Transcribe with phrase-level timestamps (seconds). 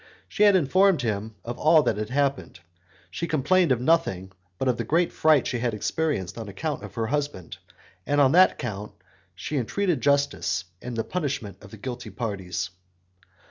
[0.27, 2.59] She had informed him of all that had happened;
[3.11, 6.95] she complained of nothing but of the great fright she had experienced on account of
[6.95, 7.57] her husband,
[8.07, 8.93] and on that count
[9.35, 12.71] she entreated justice and the punishment of the guilty parties.